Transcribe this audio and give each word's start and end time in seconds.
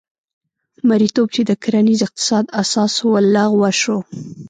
مریتوب 0.89 1.27
چې 1.35 1.41
د 1.45 1.51
کرنیز 1.63 1.99
اقتصاد 2.07 2.45
اساس 2.61 2.93
و 3.01 3.09
لغوه 3.33 3.69
شو. 3.81 3.97